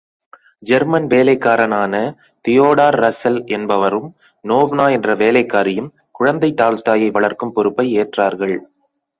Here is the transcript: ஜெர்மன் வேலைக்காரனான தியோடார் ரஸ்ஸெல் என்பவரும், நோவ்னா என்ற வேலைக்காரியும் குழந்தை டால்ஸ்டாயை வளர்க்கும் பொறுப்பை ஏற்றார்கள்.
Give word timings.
ஜெர்மன் 0.63 1.07
வேலைக்காரனான 1.07 1.93
தியோடார் 2.45 2.97
ரஸ்ஸெல் 3.01 3.39
என்பவரும், 3.47 4.09
நோவ்னா 4.45 4.87
என்ற 4.91 5.15
வேலைக்காரியும் 5.15 5.91
குழந்தை 6.11 6.51
டால்ஸ்டாயை 6.61 7.11
வளர்க்கும் 7.11 7.53
பொறுப்பை 7.53 7.87
ஏற்றார்கள். 7.99 8.57